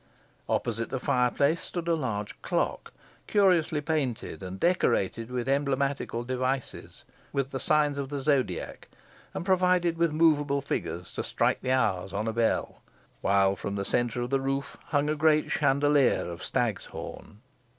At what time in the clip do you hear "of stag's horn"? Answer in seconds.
16.27-17.41